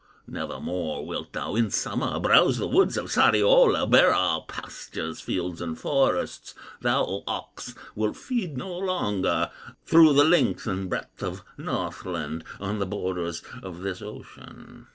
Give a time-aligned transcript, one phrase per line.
[0.25, 5.77] Nevermore wilt thou in summer Browse the woods of Sariola, Bare our pastures, fields, and
[5.77, 9.51] forests; Thou, O ox, wilt feed no longer
[9.85, 14.87] Through the length and breadth of Northland, On the borders of this ocean!"